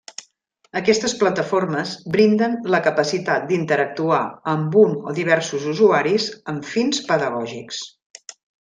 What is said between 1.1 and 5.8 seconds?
plataformes brinden la capacitat d'interactuar amb un o diversos